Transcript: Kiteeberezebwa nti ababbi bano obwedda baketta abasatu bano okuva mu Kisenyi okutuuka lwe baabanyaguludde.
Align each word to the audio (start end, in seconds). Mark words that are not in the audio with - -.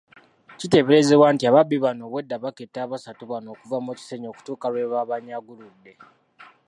Kiteeberezebwa 0.59 1.27
nti 1.33 1.43
ababbi 1.49 1.77
bano 1.85 2.01
obwedda 2.05 2.35
baketta 2.43 2.79
abasatu 2.85 3.23
bano 3.31 3.47
okuva 3.51 3.77
mu 3.85 3.91
Kisenyi 3.97 4.27
okutuuka 4.29 4.65
lwe 4.73 4.89
baabanyaguludde. 4.91 5.93